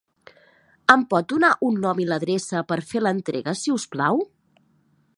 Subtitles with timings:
[0.93, 4.27] Em pots donar un nom i l'adreça per fer l'entrega, si us plau?